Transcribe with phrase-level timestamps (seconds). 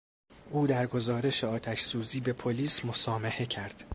[0.51, 3.83] او در گزارش آتش سوزی به پلیس مسامحه کرد.